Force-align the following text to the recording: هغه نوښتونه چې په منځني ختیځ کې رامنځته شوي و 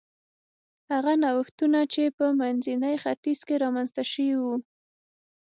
هغه 0.91 1.13
نوښتونه 1.23 1.79
چې 1.93 2.03
په 2.17 2.25
منځني 2.41 2.95
ختیځ 3.03 3.39
کې 3.47 3.55
رامنځته 3.63 4.03
شوي 4.11 4.35
و 4.41 4.43